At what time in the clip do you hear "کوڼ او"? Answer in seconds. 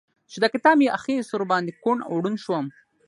1.83-2.13